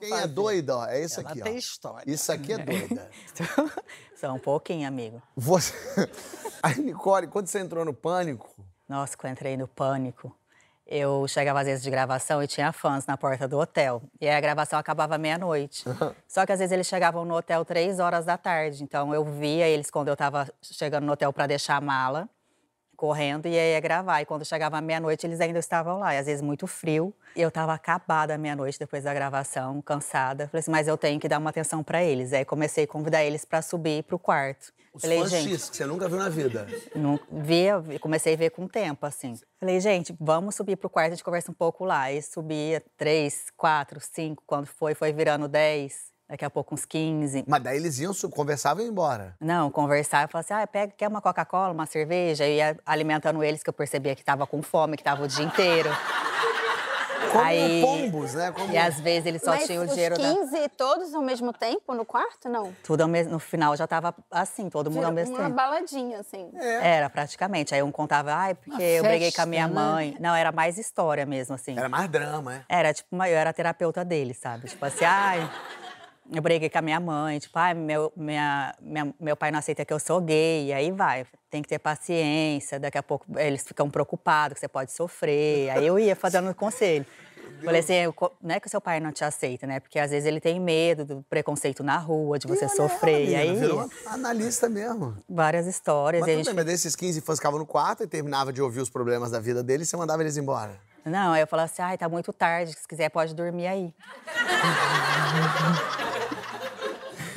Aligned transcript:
Quem 0.00 0.12
é 0.18 0.26
doida, 0.26 0.76
ó, 0.78 0.86
é 0.86 1.04
isso 1.04 1.20
Ela 1.20 1.30
aqui, 1.30 1.40
tem 1.42 1.54
ó. 1.54 1.58
história. 1.58 2.10
Isso 2.10 2.32
aqui 2.32 2.52
é 2.54 2.58
doida. 2.64 3.10
Só 4.16 4.32
um 4.32 4.38
pouquinho, 4.38 4.88
amigo. 4.88 5.22
Você... 5.36 5.74
Aí, 6.62 6.78
Nicole, 6.80 7.26
quando 7.26 7.46
você 7.46 7.60
entrou 7.60 7.84
no 7.84 7.94
pânico, 7.94 8.48
Nossa, 8.88 9.16
quando 9.16 9.30
eu 9.30 9.32
entrei 9.32 9.56
no 9.56 9.68
pânico, 9.68 10.34
eu 10.86 11.26
chegava 11.28 11.60
às 11.60 11.66
vezes 11.66 11.82
de 11.84 11.90
gravação 11.90 12.42
e 12.42 12.46
tinha 12.48 12.72
fãs 12.72 13.06
na 13.06 13.16
porta 13.16 13.46
do 13.46 13.58
hotel. 13.58 14.02
E 14.20 14.28
aí 14.28 14.34
a 14.34 14.40
gravação 14.40 14.78
acabava 14.78 15.16
meia-noite. 15.16 15.84
Só 16.26 16.44
que 16.44 16.50
às 16.52 16.58
vezes 16.58 16.72
eles 16.72 16.86
chegavam 16.86 17.24
no 17.24 17.36
hotel 17.36 17.64
três 17.64 18.00
horas 18.00 18.24
da 18.26 18.36
tarde. 18.36 18.82
Então 18.82 19.14
eu 19.14 19.24
via 19.24 19.68
eles 19.68 19.88
quando 19.90 20.08
eu 20.08 20.14
estava 20.14 20.52
chegando 20.60 21.04
no 21.04 21.12
hotel 21.12 21.32
para 21.32 21.46
deixar 21.46 21.76
a 21.76 21.80
mala, 21.80 22.28
correndo, 23.00 23.46
e 23.46 23.58
aí 23.58 23.72
ia 23.72 23.80
gravar. 23.80 24.20
E 24.20 24.26
quando 24.26 24.44
chegava 24.44 24.78
meia-noite, 24.78 25.26
eles 25.26 25.40
ainda 25.40 25.58
estavam 25.58 25.98
lá. 25.98 26.14
E 26.14 26.18
às 26.18 26.26
vezes 26.26 26.42
muito 26.42 26.66
frio. 26.66 27.14
E 27.34 27.40
eu 27.40 27.48
estava 27.48 27.72
acabada 27.72 28.36
meia-noite 28.36 28.78
depois 28.78 29.04
da 29.04 29.14
gravação, 29.14 29.80
cansada. 29.80 30.48
Falei 30.48 30.60
assim, 30.60 30.70
mas 30.70 30.86
eu 30.86 30.98
tenho 30.98 31.18
que 31.18 31.26
dar 31.26 31.38
uma 31.38 31.48
atenção 31.48 31.82
para 31.82 32.04
eles. 32.04 32.34
Aí 32.34 32.44
comecei 32.44 32.84
a 32.84 32.86
convidar 32.86 33.24
eles 33.24 33.46
para 33.46 33.62
subir 33.62 34.02
para 34.02 34.16
o 34.16 34.18
quarto. 34.18 34.70
os 34.92 35.00
Falei, 35.00 35.18
fãs 35.18 35.30
gente, 35.30 35.54
X, 35.54 35.70
que 35.70 35.76
você 35.78 35.86
nunca 35.86 36.08
viu 36.10 36.18
na 36.18 36.28
vida. 36.28 36.66
não 36.94 37.18
via, 37.32 37.78
vi- 37.80 37.98
comecei 37.98 38.34
a 38.34 38.36
ver 38.36 38.50
com 38.50 38.64
o 38.64 38.68
tempo, 38.68 39.06
assim. 39.06 39.34
Falei, 39.58 39.80
gente, 39.80 40.14
vamos 40.20 40.54
subir 40.54 40.76
pro 40.76 40.90
quarto, 40.90 41.12
a 41.12 41.14
gente 41.14 41.24
conversa 41.24 41.50
um 41.50 41.54
pouco 41.54 41.86
lá. 41.86 42.12
E 42.12 42.20
subia 42.20 42.82
três, 42.98 43.46
quatro, 43.56 43.98
cinco, 43.98 44.42
quando 44.46 44.66
foi, 44.66 44.94
foi 44.94 45.10
virando 45.10 45.48
dez, 45.48 46.10
daqui 46.30 46.44
a 46.44 46.50
pouco 46.50 46.74
uns 46.74 46.84
15. 46.84 47.44
Mas 47.46 47.62
daí 47.62 47.76
eles 47.76 47.98
iam, 47.98 48.12
conversavam 48.30 48.82
e 48.82 48.86
iam 48.86 48.92
embora. 48.92 49.34
Não, 49.40 49.70
conversar, 49.70 50.22
eu 50.24 50.28
falava 50.28 50.46
assim, 50.46 50.62
ah, 50.62 50.66
pega, 50.66 50.92
quer 50.96 51.08
uma 51.08 51.20
Coca-Cola, 51.20 51.72
uma 51.72 51.86
cerveja? 51.86 52.46
E 52.46 52.56
ia 52.58 52.76
alimentando 52.86 53.42
eles, 53.42 53.62
que 53.62 53.68
eu 53.68 53.74
percebia 53.74 54.14
que 54.14 54.24
tava 54.24 54.46
com 54.46 54.62
fome, 54.62 54.96
que 54.96 55.02
tava 55.02 55.24
o 55.24 55.28
dia 55.28 55.44
inteiro. 55.44 55.90
Como 57.32 57.44
Aí- 57.44 57.80
pombos, 57.82 58.34
né? 58.34 58.50
Como... 58.50 58.72
E 58.72 58.78
às 58.78 58.98
vezes 58.98 59.26
eles 59.26 59.42
só 59.42 59.50
Mas 59.52 59.64
tinham 59.66 59.82
o 59.82 59.86
os 59.86 59.92
dinheiro 59.92 60.16
da... 60.18 60.34
15 60.34 60.68
todos 60.70 61.14
ao 61.14 61.22
mesmo 61.22 61.52
tempo 61.52 61.94
no 61.94 62.04
quarto? 62.04 62.48
Não. 62.48 62.72
Tudo 62.82 63.02
ao 63.02 63.08
mesmo... 63.08 63.30
No 63.32 63.38
final 63.38 63.76
já 63.76 63.86
tava 63.86 64.12
assim, 64.30 64.68
todo 64.68 64.90
mundo 64.90 65.04
ao 65.04 65.12
mesmo 65.12 65.34
Uma 65.36 65.44
tempo. 65.44 65.54
baladinha, 65.54 66.18
assim. 66.20 66.50
Era, 66.56 67.08
praticamente. 67.10 67.72
Aí 67.74 67.82
um 67.84 67.92
contava, 67.92 68.32
ai, 68.34 68.54
porque 68.54 68.82
eu 68.82 69.04
briguei 69.04 69.30
com 69.30 69.42
a 69.42 69.46
minha 69.46 69.68
festa, 69.68 69.80
né? 69.80 69.86
mãe. 69.92 70.16
Não, 70.18 70.34
era 70.34 70.50
mais 70.50 70.76
história 70.78 71.24
mesmo, 71.26 71.54
assim. 71.54 71.78
Era 71.78 71.88
mais 71.88 72.08
drama, 72.08 72.54
é? 72.54 72.64
Era 72.68 72.92
tipo, 72.94 73.14
uma- 73.14 73.28
eu 73.28 73.36
era 73.36 73.52
terapeuta 73.52 74.04
dele, 74.04 74.34
sabe? 74.34 74.66
Tipo 74.66 74.84
assim, 74.86 75.04
ai, 75.04 75.48
eu 76.32 76.42
briguei 76.42 76.68
com 76.70 76.78
a 76.78 76.82
minha 76.82 77.00
mãe, 77.00 77.38
tipo, 77.38 77.58
ai, 77.58 77.74
meu, 77.74 78.12
minha, 78.16 78.74
minha- 78.80 79.14
meu 79.20 79.36
pai 79.36 79.50
não 79.50 79.58
aceita 79.58 79.84
que 79.84 79.92
eu 79.92 79.98
sou 79.98 80.20
gay, 80.20 80.66
e 80.66 80.72
aí 80.72 80.90
vai. 80.92 81.26
Tem 81.50 81.62
que 81.62 81.68
ter 81.68 81.78
paciência, 81.78 82.78
daqui 82.78 82.98
a 82.98 83.02
pouco 83.02 83.26
eles 83.38 83.62
ficam 83.64 83.90
preocupados 83.90 84.54
que 84.54 84.60
você 84.60 84.68
pode 84.68 84.92
sofrer. 84.92 85.70
Aí 85.70 85.86
eu 85.86 85.98
ia 85.98 86.14
fazendo 86.14 86.54
conselho. 86.54 87.04
Falei 87.64 87.80
assim, 87.80 87.94
não 88.40 88.54
é 88.54 88.60
que 88.60 88.66
o 88.66 88.70
seu 88.70 88.80
pai 88.80 89.00
não 89.00 89.12
te 89.12 89.22
aceita, 89.22 89.66
né? 89.66 89.80
Porque 89.80 89.98
às 89.98 90.10
vezes 90.10 90.26
ele 90.26 90.40
tem 90.40 90.58
medo 90.58 91.04
do 91.04 91.22
preconceito 91.28 91.82
na 91.82 91.98
rua, 91.98 92.38
de 92.38 92.46
você 92.46 92.64
olha 92.64 92.74
sofrer. 92.74 93.20
ela, 93.22 93.30
e 93.30 93.36
aí, 93.36 93.48
menina, 93.50 93.66
Virou 93.66 93.90
analista 94.06 94.68
mesmo. 94.68 95.16
várias 95.28 95.66
histórias. 95.66 96.20
Mas 96.20 96.30
e 96.30 96.32
a 96.32 96.36
gente 96.36 96.46
bem, 96.46 96.54
mas 96.54 96.64
desses 96.64 96.96
15 96.96 97.20
fãs 97.20 97.38
ficavam 97.38 97.58
no 97.58 97.66
quarto 97.66 98.02
e 98.02 98.06
terminava 98.06 98.50
de 98.52 98.62
ouvir 98.62 98.80
os 98.80 98.88
problemas 98.88 99.30
da 99.30 99.40
vida 99.40 99.62
deles 99.62 99.88
e 99.88 99.90
você 99.90 99.96
mandava 99.96 100.22
eles 100.22 100.36
embora. 100.38 100.78
Não, 101.04 101.32
aí 101.32 101.42
eu 101.42 101.46
falava 101.46 101.66
assim, 101.70 101.82
ai, 101.82 101.98
tá 101.98 102.08
muito 102.08 102.32
tarde, 102.32 102.72
se 102.72 102.86
quiser 102.88 103.10
pode 103.10 103.34
dormir 103.34 103.66
aí. 103.66 103.94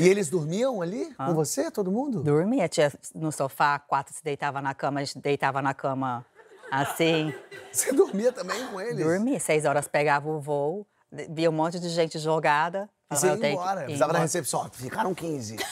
E 0.04 0.08
eles 0.09 0.30
dormiam 0.30 0.82
ali 0.82 1.14
com 1.16 1.34
você, 1.34 1.72
todo 1.72 1.92
mundo? 1.92 2.22
Dormia, 2.23 2.68
tinha 2.68 2.92
no 3.16 3.32
sofá, 3.32 3.80
quatro 3.80 4.14
se 4.14 4.23
deitava 4.23 4.62
na 4.62 4.73
cama, 4.73 5.00
a 5.00 5.04
gente 5.04 5.20
deitava 5.20 5.62
na 5.62 5.73
cama 5.73 6.26
assim. 6.72 7.34
Você 7.72 7.92
dormia 7.92 8.31
também 8.31 8.68
com 8.68 8.80
eles? 8.80 9.04
Dormia, 9.04 9.40
seis 9.40 9.66
horas 9.66 9.88
pegava 9.88 10.30
o 10.30 10.40
voo, 10.40 10.86
via 11.30 11.50
um 11.50 11.54
monte 11.54 11.80
de 11.80 11.90
gente 11.90 12.20
jogada. 12.20 12.88
E 13.12 13.16
você 13.16 13.28
"Eu 13.28 13.31
ia 13.36 13.40
que 13.40 13.48
embora. 13.48 13.81
ir 13.81 13.86
Precisava 13.86 14.14
da 14.14 14.20
embora." 14.20 14.26
recepção. 14.26 14.70
Ficaram 14.72 15.14
15. 15.14 15.56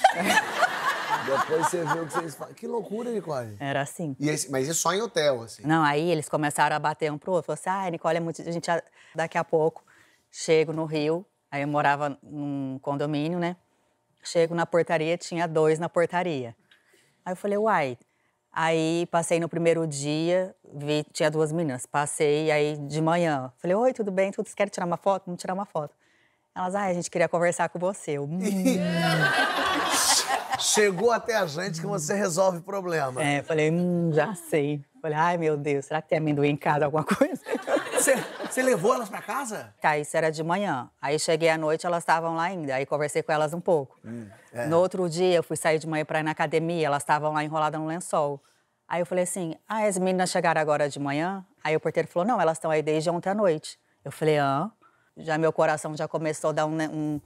Depois 1.26 1.68
você 1.68 1.84
viu 1.84 2.04
o 2.04 2.08
que 2.08 2.14
vocês 2.14 2.36
falam. 2.36 2.54
Que 2.54 2.66
loucura, 2.68 3.12
Nicole. 3.12 3.56
Era 3.60 3.82
assim. 3.82 4.16
Esse- 4.20 4.50
mas 4.50 4.68
isso 4.68 4.80
só 4.82 4.94
em 4.94 5.02
hotel, 5.02 5.42
assim. 5.44 5.62
Não, 5.66 5.84
aí 5.84 6.10
eles 6.10 6.28
começaram 6.28 6.76
a 6.76 6.80
bater 6.80 7.12
um 7.12 7.18
pro 7.18 7.32
outro. 7.34 7.56
Falaram 7.56 7.80
assim, 7.82 7.88
ah, 7.88 7.92
Nicole, 7.92 8.18
é 8.18 8.20
muito... 8.20 8.42
A 8.42 8.52
gente, 8.52 8.68
daqui 9.14 9.38
a 9.38 9.44
pouco, 9.44 9.84
chego 10.32 10.74
no 10.74 10.86
Rio, 10.86 11.24
aí 11.52 11.62
eu 11.62 11.68
morava 11.68 12.18
num 12.24 12.80
condomínio, 12.82 13.38
né? 13.38 13.56
Chego 14.24 14.54
na 14.56 14.66
portaria, 14.66 15.18
tinha 15.18 15.48
dois 15.48 15.80
na 15.80 15.90
portaria. 15.90 16.56
Aí 17.26 17.34
eu 17.34 17.36
falei, 17.36 17.58
uai. 17.58 17.98
Aí 18.54 19.08
passei 19.10 19.40
no 19.40 19.48
primeiro 19.48 19.88
dia, 19.88 20.54
vi, 20.74 21.06
tinha 21.14 21.32
duas 21.32 21.52
meninas. 21.54 21.86
Passei, 21.86 22.52
aí 22.52 22.76
de 22.78 23.02
manhã, 23.02 23.52
falei, 23.60 23.76
oi, 23.76 23.94
tudo 23.94 24.12
bem? 24.12 24.32
Tudo, 24.32 24.50
quer 24.56 24.70
tirar 24.70 24.86
uma 24.86 24.98
foto? 24.98 25.24
Vamos 25.28 25.40
tirar 25.40 25.54
uma 25.54 25.66
foto. 25.66 25.96
Elas, 26.54 26.76
ah, 26.76 26.84
a 26.84 26.94
gente 26.94 27.10
queria 27.10 27.30
conversar 27.30 27.70
com 27.70 27.80
você. 27.80 28.18
Eu, 28.18 28.26
"Hum." 28.26 28.40
Chegou 30.60 31.12
até 31.12 31.36
a 31.38 31.46
gente 31.48 31.80
que 31.80 31.88
você 31.88 32.14
resolve 32.14 32.60
o 32.60 32.62
problema. 32.62 33.24
é, 33.24 33.42
falei, 33.42 33.72
hum, 33.72 34.12
já 34.14 34.36
sei. 34.36 34.84
Falei, 35.02 35.18
ai, 35.18 35.38
meu 35.38 35.58
Deus, 35.58 35.86
será 35.86 36.02
que 36.02 36.10
tem 36.10 36.18
amendoim 36.18 36.50
em 36.50 36.58
casa, 36.58 36.86
alguma 36.86 37.04
coisa? 37.04 37.42
Você, 38.02 38.62
levou 38.62 38.96
elas 38.96 39.10
pra 39.10 39.22
casa? 39.22 39.74
Tá, 39.80 39.98
isso 39.98 40.16
era 40.18 40.32
de 40.32 40.44
manhã. 40.44 40.90
Aí 41.02 41.20
cheguei 41.20 41.50
à 41.50 41.58
noite, 41.58 41.86
elas 41.86 42.02
estavam 42.02 42.36
lá 42.36 42.44
ainda. 42.44 42.76
Aí 42.76 42.86
conversei 42.86 43.22
com 43.22 43.32
elas 43.32 43.54
um 43.54 43.62
pouco. 43.62 44.00
No 44.68 44.80
outro 44.80 45.08
dia, 45.08 45.36
eu 45.36 45.44
fui 45.44 45.56
sair 45.56 45.78
de 45.78 45.88
manhã 45.88 46.04
para 46.04 46.20
ir 46.20 46.24
na 46.24 46.32
academia, 46.32 46.86
elas 46.88 47.04
estavam 47.04 47.34
lá 47.34 47.44
enroladas 47.44 47.80
no 47.80 47.88
lençol. 47.88 48.42
Aí 48.88 49.02
eu 49.02 49.06
falei 49.06 49.24
assim: 49.24 49.56
ah, 49.70 49.86
as 49.86 49.98
meninas 49.98 50.30
chegaram 50.30 50.60
agora 50.60 50.90
de 50.90 51.00
manhã? 51.00 51.46
Aí 51.64 51.76
o 51.76 51.80
porteiro 51.80 52.08
falou: 52.10 52.28
não, 52.28 52.42
elas 52.42 52.58
estão 52.58 52.72
aí 52.72 52.82
desde 52.82 53.10
ontem 53.10 53.30
à 53.30 53.34
noite. 53.34 53.80
Eu 54.04 54.12
falei: 54.12 54.38
ah. 54.38 54.70
Já 55.18 55.38
meu 55.38 55.52
coração 55.52 55.96
já 55.96 56.08
começou 56.08 56.50
a 56.52 56.54
dar 56.54 56.66
um, 56.66 56.76
um, 56.82 57.22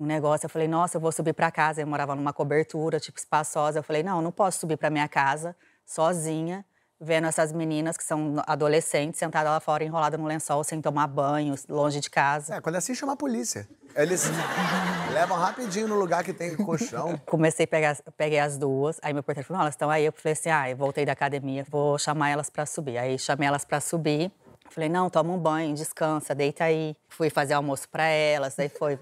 um 0.00 0.06
negócio. 0.06 0.46
Eu 0.46 0.50
falei: 0.50 0.66
nossa, 0.66 0.96
eu 0.96 1.00
vou 1.00 1.12
subir 1.12 1.34
para 1.34 1.50
casa. 1.50 1.82
Eu 1.82 1.86
morava 1.86 2.14
numa 2.14 2.32
cobertura, 2.32 2.98
tipo 2.98 3.18
espaçosa. 3.18 3.80
Eu 3.80 3.82
falei: 3.82 4.02
não, 4.02 4.22
não 4.22 4.32
posso 4.32 4.60
subir 4.60 4.76
para 4.76 4.90
minha 4.90 5.08
casa 5.08 5.54
sozinha 5.84 6.64
vendo 7.00 7.26
essas 7.26 7.52
meninas 7.52 7.96
que 7.96 8.04
são 8.04 8.42
adolescentes 8.46 9.18
sentadas 9.18 9.50
lá 9.50 9.60
fora 9.60 9.84
enroladas 9.84 10.18
no 10.18 10.26
lençol 10.26 10.62
sem 10.64 10.80
tomar 10.80 11.06
banho, 11.06 11.54
longe 11.68 12.00
de 12.00 12.08
casa. 12.10 12.56
É, 12.56 12.60
quando 12.60 12.76
é 12.76 12.78
assim, 12.78 12.94
chama 12.94 13.12
a 13.12 13.16
polícia. 13.16 13.68
Eles 13.94 14.24
levam 15.12 15.36
rapidinho 15.36 15.86
no 15.86 15.96
lugar 15.96 16.24
que 16.24 16.32
tem 16.32 16.56
colchão. 16.56 17.20
Comecei 17.26 17.64
a 17.64 17.68
pegar, 17.68 17.96
peguei 18.16 18.38
as 18.38 18.56
duas, 18.58 18.98
aí 19.02 19.12
meu 19.12 19.22
porteiro 19.22 19.46
falou, 19.46 19.62
elas 19.62 19.74
estão 19.74 19.90
aí. 19.90 20.04
Eu 20.04 20.12
falei 20.12 20.32
assim, 20.32 20.50
ah, 20.50 20.70
eu 20.70 20.76
voltei 20.76 21.04
da 21.04 21.12
academia, 21.12 21.64
vou 21.68 21.98
chamar 21.98 22.30
elas 22.30 22.50
pra 22.50 22.66
subir. 22.66 22.98
Aí 22.98 23.18
chamei 23.18 23.46
elas 23.46 23.64
pra 23.64 23.80
subir. 23.80 24.32
Falei, 24.70 24.88
não, 24.88 25.08
toma 25.10 25.32
um 25.32 25.38
banho, 25.38 25.74
descansa, 25.74 26.34
deita 26.34 26.64
aí. 26.64 26.96
Fui 27.08 27.30
fazer 27.30 27.54
almoço 27.54 27.88
pra 27.88 28.04
elas, 28.04 28.58
aí 28.58 28.68
foi. 28.68 28.98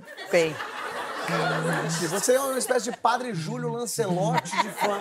Gente, 1.99 2.09
Você 2.09 2.35
é 2.35 2.41
uma 2.41 2.59
espécie 2.59 2.91
de 2.91 2.97
padre 2.97 3.33
Júlio 3.33 3.71
Lancelotti 3.71 4.51
de 4.61 4.71
fã. 4.71 5.01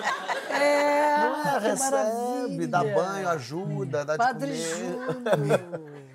É, 0.55 1.17
Não 1.19 1.39
é? 1.39 1.43
que 1.59 1.67
Recebe, 1.67 1.91
maravilha. 1.91 2.67
dá 2.67 2.83
banho, 2.83 3.29
ajuda, 3.29 4.05
dá 4.05 4.17
Padre 4.17 4.51
de 4.53 4.63
comer. 4.63 4.77
Júlio. 4.77 6.01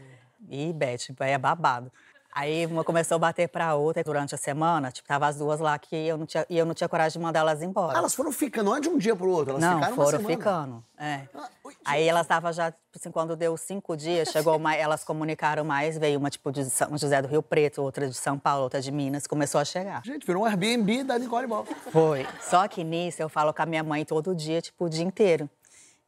E 0.49 0.73
Beth, 0.73 1.09
é 1.21 1.37
babado. 1.37 1.91
Aí 2.37 2.67
uma 2.67 2.85
começou 2.85 3.15
a 3.15 3.19
bater 3.19 3.49
pra 3.49 3.77
outra 3.77 4.05
durante 4.05 4.35
a 4.35 4.39
semana, 4.39 4.93
tipo, 4.93 5.09
tava 5.09 5.27
as 5.27 5.37
duas 5.39 5.59
lá 5.59 5.79
que 5.79 5.97
eu 5.97 6.19
não 6.19 6.27
tinha, 6.27 6.45
e 6.51 6.59
eu 6.59 6.67
não 6.67 6.75
tinha 6.75 6.87
coragem 6.87 7.19
de 7.19 7.25
mandar 7.25 7.41
elas 7.41 7.63
embora. 7.63 7.97
Ah, 7.97 8.01
elas 8.01 8.15
foram 8.15 8.31
ficando, 8.31 8.67
não 8.67 8.77
é 8.77 8.81
de 8.81 8.91
um 8.91 8.99
dia 8.99 9.17
pro 9.17 9.31
outro, 9.31 9.53
elas 9.53 9.63
não, 9.63 9.77
ficaram 9.77 9.97
foram 9.97 10.21
ficando. 10.21 10.85
É. 10.99 11.23
Ah, 11.35 11.49
Aí 11.83 12.07
elas 12.07 12.27
estavam 12.27 12.53
já, 12.53 12.71
tipo 12.71 12.83
assim, 12.95 13.11
quando 13.11 13.35
deu 13.37 13.57
cinco 13.57 13.97
dias, 13.97 14.29
chegou 14.29 14.59
mais, 14.59 14.79
elas 14.79 15.03
comunicaram 15.03 15.65
mais, 15.65 15.97
veio 15.97 16.19
uma 16.19 16.29
tipo 16.29 16.53
de 16.53 16.67
São 16.67 16.99
José 16.99 17.23
do 17.23 17.29
Rio 17.29 17.43
Preto, 17.43 17.81
outra 17.81 18.07
de 18.07 18.15
São 18.15 18.39
Paulo, 18.39 18.65
outra 18.65 18.83
de 18.83 18.93
Minas, 18.93 19.27
começou 19.27 19.59
a 19.59 19.65
chegar. 19.65 20.03
Gente, 20.05 20.27
virou 20.27 20.43
um 20.43 20.45
Airbnb 20.45 21.05
da 21.05 21.19
Nicole 21.19 21.47
Ball. 21.47 21.65
Foi. 21.91 22.27
Só 22.43 22.69
que 22.69 22.85
nisso 22.85 23.23
eu 23.23 23.31
falo 23.31 23.55
com 23.55 23.63
a 23.63 23.67
minha 23.67 23.83
mãe 23.83 24.05
todo 24.05 24.35
dia, 24.35 24.61
tipo, 24.61 24.85
o 24.85 24.91
dia 24.91 25.05
inteiro. 25.05 25.49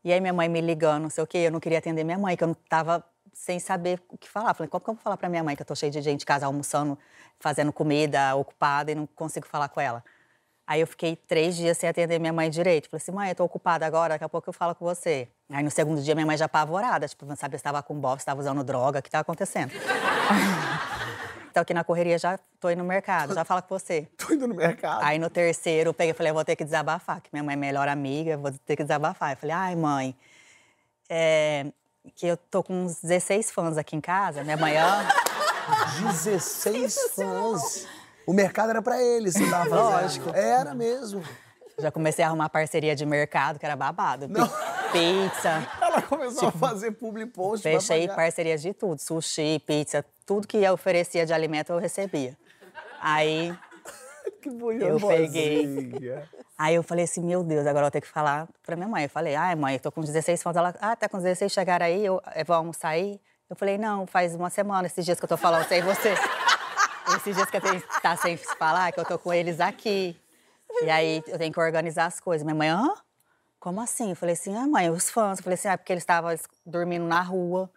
E 0.04 0.12
aí 0.12 0.20
minha 0.20 0.34
mãe 0.34 0.46
me 0.46 0.60
ligando, 0.60 1.04
não 1.04 1.10
sei 1.10 1.24
o 1.24 1.26
quê, 1.26 1.38
eu 1.38 1.50
não 1.50 1.58
queria 1.58 1.78
atender 1.78 2.04
minha 2.04 2.18
mãe, 2.18 2.36
que 2.36 2.44
eu 2.44 2.48
não 2.48 2.56
tava 2.68 3.02
sem 3.32 3.58
saber 3.58 4.00
o 4.08 4.18
que 4.18 4.28
falar. 4.28 4.54
Falei, 4.54 4.68
como 4.68 4.82
que 4.82 4.90
eu 4.90 4.94
vou 4.94 5.02
falar 5.02 5.16
pra 5.16 5.28
minha 5.28 5.42
mãe 5.42 5.56
que 5.56 5.62
eu 5.62 5.66
tô 5.66 5.74
cheia 5.74 5.90
de 5.90 6.00
gente 6.00 6.22
em 6.22 6.26
casa 6.26 6.46
almoçando, 6.46 6.98
fazendo 7.38 7.72
comida, 7.72 8.34
ocupada 8.36 8.92
e 8.92 8.94
não 8.94 9.06
consigo 9.06 9.46
falar 9.46 9.68
com 9.68 9.80
ela? 9.80 10.02
Aí 10.68 10.82
eu 10.82 10.86
fiquei 10.86 11.16
três 11.16 11.56
dias 11.56 11.78
sem 11.78 11.88
atender 11.88 12.18
minha 12.18 12.32
mãe 12.32 12.50
direito. 12.50 12.90
Falei 12.90 13.02
assim, 13.02 13.10
mãe, 13.10 13.30
eu 13.30 13.34
tô 13.34 13.42
ocupada 13.42 13.86
agora, 13.86 14.10
daqui 14.10 14.24
a 14.24 14.28
pouco 14.28 14.50
eu 14.50 14.52
falo 14.52 14.74
com 14.74 14.84
você. 14.84 15.26
Aí 15.50 15.64
no 15.64 15.70
segundo 15.70 16.02
dia 16.02 16.14
minha 16.14 16.26
mãe 16.26 16.36
já 16.36 16.44
apavorada, 16.44 17.08
tipo, 17.08 17.24
não 17.24 17.34
sabia 17.36 17.56
se 17.56 17.60
estava 17.60 17.82
com 17.82 17.98
bosta, 17.98 18.18
se 18.18 18.22
estava 18.24 18.40
usando 18.40 18.62
droga, 18.62 18.98
o 18.98 19.02
que 19.02 19.08
estava 19.08 19.22
acontecendo. 19.22 19.72
então 21.50 21.62
aqui 21.62 21.72
na 21.72 21.82
correria 21.82 22.18
já 22.18 22.38
tô 22.60 22.68
indo 22.68 22.82
no 22.82 22.84
mercado, 22.84 23.32
já 23.32 23.46
falo 23.46 23.62
com 23.62 23.78
você. 23.78 24.08
Tô 24.18 24.34
indo 24.34 24.46
no 24.46 24.54
mercado. 24.54 25.02
Aí 25.04 25.18
no 25.18 25.30
terceiro 25.30 25.88
eu 25.88 25.94
peguei 25.94 26.10
e 26.10 26.14
falei, 26.14 26.32
eu 26.32 26.34
vou 26.34 26.44
ter 26.44 26.54
que 26.54 26.64
desabafar, 26.64 27.22
que 27.22 27.30
minha 27.32 27.42
mãe 27.42 27.54
é 27.54 27.56
melhor 27.56 27.88
amiga, 27.88 28.32
eu 28.32 28.38
vou 28.38 28.52
ter 28.52 28.76
que 28.76 28.82
desabafar. 28.82 29.32
Eu 29.32 29.36
falei, 29.38 29.56
ai, 29.56 29.74
mãe, 29.74 30.14
é, 31.08 31.64
que 32.14 32.26
eu 32.26 32.36
tô 32.36 32.62
com 32.62 32.84
uns 32.84 33.00
16 33.00 33.50
fãs 33.50 33.76
aqui 33.78 33.96
em 33.96 34.00
casa, 34.00 34.42
minha 34.44 34.56
mãe 34.56 34.76
ama. 34.76 35.04
16 36.00 36.96
fãs. 37.14 37.86
O 38.26 38.32
mercado 38.32 38.70
era 38.70 38.82
pra 38.82 39.02
eles, 39.02 39.34
você 39.34 39.48
tava. 39.50 39.74
Lógico. 39.74 40.30
Era 40.34 40.74
mesmo. 40.74 41.22
Já 41.78 41.90
comecei 41.92 42.24
a 42.24 42.28
arrumar 42.28 42.48
parceria 42.48 42.94
de 42.96 43.06
mercado, 43.06 43.58
que 43.58 43.64
era 43.64 43.76
babado. 43.76 44.28
Pi- 44.28 44.34
Pizza, 44.90 45.68
Ela 45.80 46.00
começou 46.02 46.48
a 46.48 46.52
fazer 46.52 46.92
public 46.92 47.30
post 47.32 47.62
fechei 47.62 48.08
parcerias 48.08 48.62
de 48.62 48.72
tudo, 48.72 48.98
sushi, 48.98 49.62
pizza, 49.66 50.02
tudo 50.24 50.46
que 50.48 50.56
eu 50.56 50.72
oferecia 50.72 51.26
de 51.26 51.32
alimento 51.32 51.70
eu 51.72 51.78
recebia. 51.78 52.34
Aí 53.00 53.54
Que. 54.40 54.48
Eu 54.48 54.98
peguei. 55.00 55.92
Aí 56.56 56.74
eu 56.74 56.82
falei 56.82 57.04
assim, 57.04 57.22
meu 57.22 57.42
Deus, 57.44 57.66
agora 57.66 57.86
eu 57.86 57.90
tenho 57.90 58.02
que 58.02 58.08
falar 58.08 58.48
pra 58.64 58.76
minha 58.76 58.88
mãe. 58.88 59.04
Eu 59.04 59.10
falei, 59.10 59.34
ai, 59.34 59.54
mãe, 59.54 59.74
eu 59.74 59.80
tô 59.80 59.92
com 59.92 60.00
16 60.00 60.42
fãs. 60.42 60.56
Ela, 60.56 60.74
ah, 60.80 60.96
tá 60.96 61.08
com 61.08 61.18
16, 61.18 61.52
chegaram 61.52 61.86
aí, 61.86 62.04
eu, 62.04 62.20
eh, 62.34 62.44
vão 62.44 62.56
almoçar 62.56 62.88
aí? 62.88 63.20
Eu 63.48 63.56
falei, 63.56 63.78
não, 63.78 64.06
faz 64.06 64.34
uma 64.34 64.50
semana, 64.50 64.86
esses 64.86 65.04
dias 65.04 65.18
que 65.18 65.24
eu 65.24 65.28
tô 65.28 65.36
falando 65.36 65.66
sem 65.66 65.80
você. 65.82 66.14
esses 67.16 67.34
dias 67.34 67.50
que 67.50 67.56
eu 67.56 67.60
tenho 67.60 67.82
tá 68.02 68.16
sem 68.16 68.36
se 68.36 68.54
falar, 68.56 68.92
que 68.92 69.00
eu 69.00 69.04
tô 69.04 69.18
com 69.18 69.32
eles 69.32 69.60
aqui. 69.60 70.16
E 70.82 70.90
aí 70.90 71.22
eu 71.26 71.38
tenho 71.38 71.52
que 71.52 71.60
organizar 71.60 72.06
as 72.06 72.20
coisas. 72.20 72.44
Minha 72.44 72.54
mãe, 72.54 72.68
hã? 72.68 72.92
Como 73.58 73.80
assim? 73.80 74.10
Eu 74.10 74.16
falei 74.16 74.34
assim, 74.34 74.56
ah, 74.56 74.66
mãe, 74.66 74.90
os 74.90 75.10
fãs. 75.10 75.38
Eu 75.38 75.44
falei 75.44 75.54
assim, 75.54 75.68
ah, 75.68 75.78
porque 75.78 75.92
eles 75.92 76.02
estavam 76.02 76.34
dormindo 76.64 77.04
na 77.04 77.20
rua, 77.22 77.70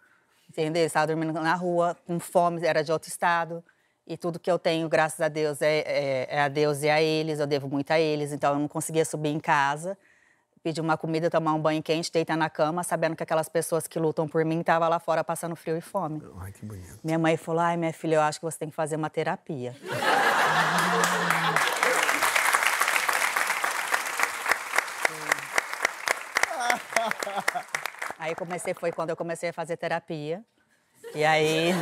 entendeu? 0.48 0.82
Eles 0.82 0.90
estavam 0.90 1.08
dormindo 1.08 1.32
na 1.32 1.54
rua, 1.54 1.96
com 2.06 2.20
fome, 2.20 2.64
era 2.64 2.84
de 2.84 2.92
outro 2.92 3.08
estado. 3.08 3.64
E 4.06 4.16
tudo 4.16 4.38
que 4.38 4.50
eu 4.50 4.58
tenho, 4.58 4.88
graças 4.88 5.20
a 5.20 5.28
Deus, 5.28 5.62
é, 5.62 5.78
é- 5.86 6.26
é 6.30 6.42
a 6.42 6.48
Deus 6.48 6.82
e 6.82 6.90
a 6.90 7.00
eles, 7.00 7.38
eu 7.38 7.46
devo 7.46 7.68
muito 7.68 7.90
a 7.92 8.00
eles. 8.00 8.32
Então 8.32 8.52
eu 8.54 8.58
não 8.58 8.68
conseguia 8.68 9.04
subir 9.04 9.28
em 9.30 9.38
casa, 9.38 9.96
pedir 10.62 10.80
uma 10.80 10.96
comida, 10.96 11.30
tomar 11.30 11.52
um 11.54 11.60
banho 11.60 11.82
quente, 11.82 12.10
deitar 12.10 12.36
na 12.36 12.50
cama, 12.50 12.82
sabendo 12.82 13.14
que 13.14 13.22
aquelas 13.22 13.48
pessoas 13.48 13.86
que 13.86 13.98
lutam 13.98 14.26
por 14.26 14.44
mim 14.44 14.60
estavam 14.60 14.88
lá 14.88 14.98
fora 14.98 15.22
passando 15.22 15.54
frio 15.54 15.76
e 15.76 15.80
fome. 15.80 16.20
Ai, 16.40 16.52
que 16.52 16.64
bonito. 16.66 16.98
Minha 17.04 17.18
mãe 17.18 17.36
falou: 17.36 17.60
ai, 17.60 17.76
minha 17.76 17.92
filha, 17.92 18.16
eu 18.16 18.20
acho 18.22 18.40
que 18.40 18.44
você 18.44 18.58
tem 18.58 18.70
que 18.70 18.74
fazer 18.76 18.96
uma 18.96 19.08
terapia. 19.10 19.74
Aí 28.18 28.34
comecei, 28.34 28.74
foi 28.74 28.92
quando 28.92 29.10
eu 29.10 29.16
comecei 29.16 29.48
a 29.48 29.52
fazer 29.52 29.76
terapia. 29.76 30.42
E 31.14 31.24
aí, 31.24 31.72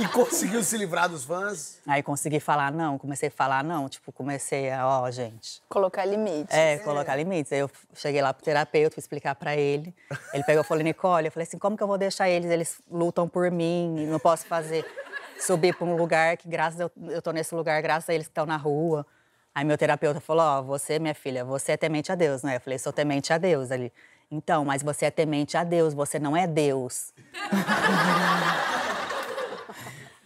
E 0.00 0.08
conseguiu 0.08 0.62
se 0.64 0.76
livrar 0.78 1.08
dos 1.08 1.24
fãs? 1.24 1.78
aí 1.86 2.02
consegui 2.02 2.40
falar 2.40 2.72
não, 2.72 2.96
comecei 2.98 3.28
a 3.28 3.32
falar 3.32 3.62
não, 3.62 3.88
tipo, 3.88 4.10
comecei 4.12 4.70
a, 4.70 4.86
ó, 4.86 5.10
gente, 5.10 5.62
Colocar 5.68 6.04
limites. 6.04 6.56
é, 6.56 6.78
colocar 6.78 7.14
limites. 7.16 7.52
Aí 7.52 7.58
eu 7.58 7.70
cheguei 7.94 8.22
lá 8.22 8.32
pro 8.32 8.42
terapeuta, 8.44 8.94
fui 8.94 9.00
explicar 9.00 9.34
pra 9.34 9.54
ele. 9.56 9.94
Ele 10.32 10.42
pegou 10.44 10.62
e 10.62 10.66
falou, 10.66 10.82
Nicole, 10.82 11.26
eu 11.26 11.32
falei 11.32 11.46
assim, 11.46 11.58
como 11.58 11.76
que 11.76 11.82
eu 11.82 11.86
vou 11.86 11.98
deixar 11.98 12.28
eles? 12.30 12.50
Eles 12.50 12.80
lutam 12.90 13.28
por 13.28 13.50
mim, 13.50 14.06
não 14.06 14.18
posso 14.18 14.46
fazer, 14.46 14.84
subir 15.38 15.74
pra 15.74 15.86
um 15.86 15.96
lugar 15.96 16.36
que 16.36 16.48
graças 16.48 16.80
a 16.80 16.84
eu, 16.84 16.90
eu 17.10 17.20
tô 17.22 17.30
nesse 17.32 17.54
lugar, 17.54 17.80
graças 17.82 18.08
a 18.08 18.14
eles 18.14 18.26
que 18.26 18.30
estão 18.32 18.46
na 18.46 18.56
rua. 18.56 19.06
Aí 19.54 19.64
meu 19.64 19.76
terapeuta 19.76 20.20
falou, 20.20 20.44
ó, 20.44 20.62
você, 20.62 20.98
minha 20.98 21.14
filha, 21.14 21.44
você 21.44 21.72
é 21.72 21.76
temente 21.76 22.10
a 22.10 22.14
Deus, 22.14 22.42
né? 22.42 22.56
Eu 22.56 22.60
falei, 22.60 22.78
sou 22.78 22.92
temente 22.92 23.32
a 23.32 23.38
Deus. 23.38 23.70
Ali, 23.70 23.92
então, 24.30 24.64
mas 24.64 24.80
você 24.82 25.06
é 25.06 25.10
temente 25.10 25.56
a 25.56 25.64
Deus, 25.64 25.92
você 25.92 26.18
não 26.20 26.36
é 26.36 26.46
Deus. 26.46 27.12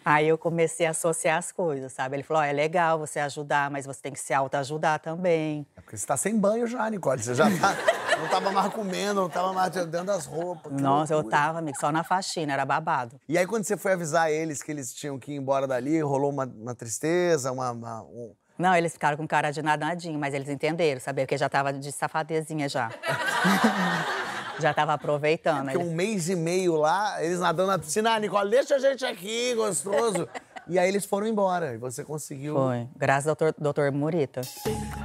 Aí 0.05 0.29
eu 0.29 0.37
comecei 0.37 0.87
a 0.87 0.91
associar 0.91 1.39
as 1.39 1.51
coisas, 1.51 1.93
sabe? 1.93 2.17
Ele 2.17 2.23
falou, 2.23 2.43
ó, 2.43 2.45
é 2.47 2.53
legal 2.53 2.99
você 2.99 3.19
ajudar, 3.21 3.71
mas 3.71 3.87
você 3.87 4.03
tem 4.03 4.13
que 4.13 4.21
se 4.21 4.35
autoajudar 4.35 5.01
também. 5.01 5.67
É 5.77 5.81
porque 5.81 5.97
você 5.97 6.07
tá 6.07 6.17
sem 6.17 6.39
banho 6.39 6.67
já, 6.67 6.89
Nicole. 6.91 7.23
Você 7.23 7.35
já 7.35 7.45
tá. 7.47 7.75
não 8.21 8.29
tava 8.29 8.51
mais 8.53 8.73
comendo, 8.73 9.23
não 9.23 9.29
tava 9.31 9.53
mais 9.53 9.73
dentro 9.73 10.05
das 10.05 10.27
roupas. 10.27 10.73
Nossa, 10.73 11.13
eu 11.15 11.19
loucura. 11.19 11.37
tava, 11.37 11.59
amigo, 11.61 11.79
só 11.81 11.91
na 11.91 12.05
faxina, 12.05 12.53
era 12.53 12.65
babado. 12.65 13.19
E 13.29 13.39
aí, 13.39 13.47
quando 13.47 13.65
você 13.65 13.77
foi 13.77 13.93
avisar 13.93 14.31
eles 14.31 14.63
que 14.63 14.71
eles 14.71 14.93
tinham 14.93 15.19
que 15.19 15.33
ir 15.33 15.37
embora 15.37 15.67
dali, 15.67 16.01
rolou 16.03 16.31
uma, 16.31 16.45
uma 16.45 16.75
tristeza, 16.75 17.51
uma. 17.51 17.71
uma- 17.71 18.03
um- 18.03 18.35
Não, 18.59 18.75
eles 18.75 18.93
ficaram 18.93 19.17
com 19.17 19.27
cara 19.27 19.51
de 19.51 19.63
nadadinho, 19.63 20.19
mas 20.19 20.33
eles 20.35 20.49
entenderam, 20.49 21.01
sabia? 21.01 21.25
Porque 21.25 21.37
já 21.39 21.49
tava 21.49 21.73
de 21.73 21.91
safadezinha 21.91 22.69
já. 22.69 22.91
já 24.61 24.73
tava 24.75 24.93
aproveitando. 24.95 25.71
Porque 25.71 25.79
um 25.79 25.95
mês 25.95 26.29
e 26.29 26.37
meio 26.37 26.77
lá, 26.77 27.23
eles 27.23 27.39
nadando 27.41 27.69
na 27.73 27.79
piscina, 27.79 28.15
ah, 28.15 28.19
Nicole, 28.19 28.51
deixa 28.51 28.77
a 28.77 28.79
gente 28.79 29.05
aqui, 29.05 29.55
gostoso. 29.55 30.29
e 30.69 30.79
aí 30.79 30.89
eles 30.89 31.05
foram 31.05 31.27
embora. 31.27 31.75
E 31.75 31.79
você 31.79 32.05
conseguiu. 32.05 32.55
Foi, 32.55 32.89
graças 32.97 33.29
ao 33.29 33.35
doutor, 33.35 33.55
doutor 33.59 33.93
Murita. 33.93 34.41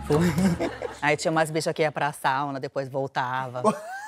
Foi. 0.07 0.17
Aí 1.01 1.15
tinha 1.15 1.31
umas 1.31 1.49
bichas 1.49 1.73
que 1.73 1.81
ia 1.81 1.91
pra 1.91 2.11
sauna, 2.11 2.59
depois 2.59 2.89
voltava. 2.89 3.61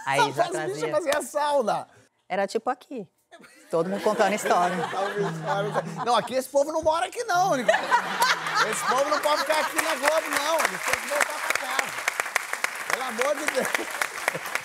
Aí 0.05 0.31
já 0.33 0.43
As 0.43 0.49
bichas 0.49 0.51
trazia. 0.51 0.91
faziam 0.91 1.21
sauna. 1.21 1.87
Era 2.27 2.45
tipo 2.47 2.69
aqui. 2.69 3.07
Todo 3.69 3.89
mundo 3.89 4.03
contando 4.03 4.33
história. 4.33 4.75
Não, 6.05 6.15
aqui 6.15 6.35
esse 6.35 6.49
povo 6.49 6.71
não 6.73 6.81
mora 6.81 7.05
aqui, 7.05 7.23
não, 7.23 7.55
Nicole. 7.55 7.77
Esse 8.69 8.85
povo 8.85 9.09
não 9.09 9.19
pode 9.19 9.41
ficar 9.41 9.61
aqui 9.61 9.75
na 9.75 9.95
Globo, 9.95 10.29
não. 10.29 10.55
Eles 10.59 10.83
têm 10.83 10.93
que 10.93 11.07
voltar 11.07 11.39
pra 11.39 11.67
casa. 11.67 11.91
Pelo 12.91 13.03
amor 13.03 13.35
de 13.37 13.45
Deus. 13.53 14.60